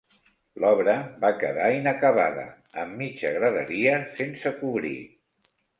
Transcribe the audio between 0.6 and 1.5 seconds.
L'obra va